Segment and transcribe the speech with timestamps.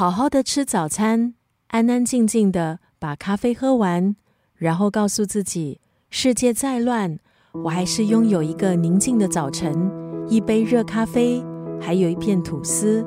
[0.00, 1.34] 好好的吃早餐，
[1.66, 4.16] 安安静静的把咖啡喝完，
[4.56, 7.18] 然后告诉自己，世界再乱，
[7.64, 9.92] 我还是拥有一个宁静的早晨，
[10.26, 11.44] 一杯热咖啡，
[11.78, 13.04] 还有一片吐司。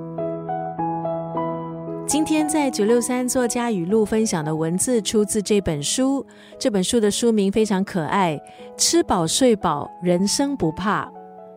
[2.06, 6.24] 今天在九六三作家语录分享的文字出自这本书，
[6.60, 8.38] 这本书的书名非常可爱，
[8.78, 11.06] 《吃饱睡饱，人生不怕》。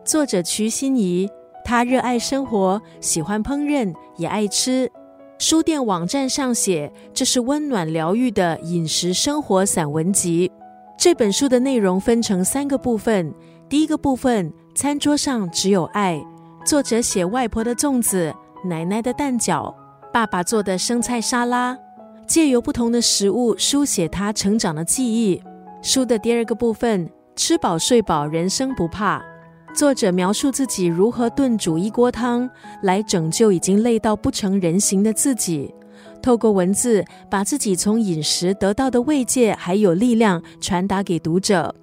[0.03, 1.29] 作者瞿欣怡，
[1.63, 4.91] 他热爱生活，喜欢烹饪，也爱吃。
[5.39, 10.51] 书店网站上写，这是温暖疗愈的饮食生活散文集。
[10.97, 13.31] 这本书的内容分成三个部分，
[13.69, 16.19] 第一个部分，餐桌上只有爱。
[16.65, 18.33] 作者写外婆的粽子，
[18.65, 19.73] 奶奶的蛋饺。
[20.11, 21.77] 爸爸做的生菜沙拉，
[22.25, 25.39] 借由不同的食物书写他成长的记忆。
[25.83, 29.23] 书的第二个部分，吃饱睡饱，人生不怕。
[29.77, 32.49] 作者描述自己如何炖煮一锅汤
[32.81, 35.71] 来拯救已经累到不成人形的自己，
[36.19, 41.75] 透过文字把自己从饮食得到的慰藉还有力量传达给读者。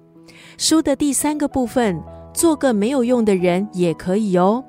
[0.57, 1.97] 书的第三个部分，
[2.33, 4.61] 做个没有用的人也可以哦，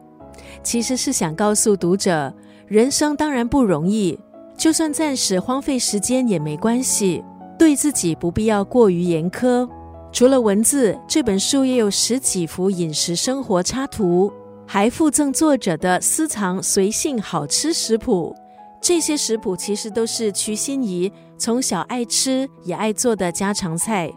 [0.62, 2.32] 其实是想告诉读者。
[2.68, 4.16] 人生当然不容易，
[4.56, 7.24] 就算暂时荒废时间也没关系。
[7.58, 9.68] 对自己不必要过于严苛。
[10.16, 14.32] 除了文字，这本书也有十几幅饮食生活插图，
[14.66, 18.34] 还附赠作者的私藏随性好吃食谱。
[18.80, 24.10] 这些食谱其实都是瞿心怡从小爱吃也爱做的家常菜，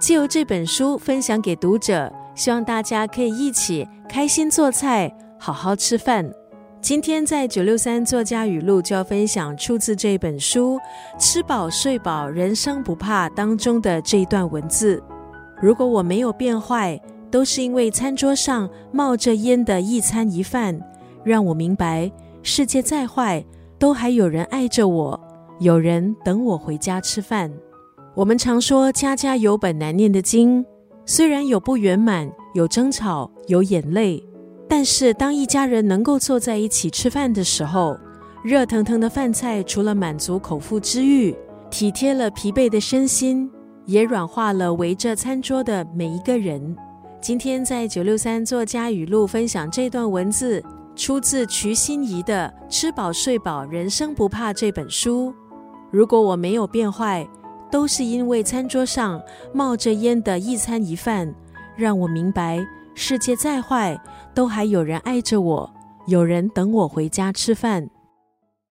[0.00, 6.28] 借由这本书分享给读者，希望大家可以一起开心做菜，好好吃饭。
[6.80, 10.80] 今天在九六三作家语录就要分享出自这本书
[11.20, 15.00] 《吃饱睡饱，人生不怕》当中的这一段文字。
[15.64, 20.78] 如果我没有变坏，都是因为餐桌上冒着烟的一餐一饭，
[21.24, 22.12] 让我明白
[22.42, 23.42] 世界再坏，
[23.78, 25.18] 都还有人爱着我，
[25.60, 27.50] 有人等我回家吃饭。
[28.14, 30.62] 我们常说家家有本难念的经，
[31.06, 34.22] 虽然有不圆满，有争吵，有眼泪。
[34.68, 37.96] 但是，当一家人能够坐在一起吃饭的时候，
[38.44, 41.34] 热腾腾的饭菜除了满足口腹之欲，
[41.70, 43.50] 体贴了疲惫的身心，
[43.86, 46.74] 也软化了围着餐桌的每一个人。
[47.20, 50.62] 今天在九六三作家语录分享这段文字，
[50.94, 55.34] 出自瞿心怡的《吃饱睡饱，人生不怕》这本书。
[55.90, 57.26] 如果我没有变坏，
[57.70, 59.20] 都是因为餐桌上
[59.52, 61.34] 冒着烟的一餐一饭，
[61.76, 62.64] 让我明白。
[62.94, 64.00] 世界再坏，
[64.34, 65.74] 都还有人爱着我，
[66.06, 67.88] 有人等我回家吃饭。